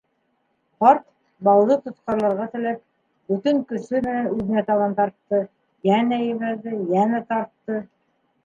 [0.83, 1.03] Ҡарт,
[1.47, 2.81] бауҙы тотҡарларға теләп,
[3.33, 5.43] бөтөн көсө менән үҙенә табан тартты,
[5.91, 7.83] йәнә ебәрҙе, йәнә тартты.